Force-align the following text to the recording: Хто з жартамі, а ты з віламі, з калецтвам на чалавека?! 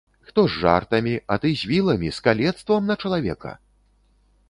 Хто 0.27 0.45
з 0.47 0.53
жартамі, 0.63 1.13
а 1.35 1.37
ты 1.45 1.53
з 1.61 1.69
віламі, 1.73 2.09
з 2.19 2.27
калецтвам 2.29 2.91
на 2.93 3.01
чалавека?! 3.03 3.51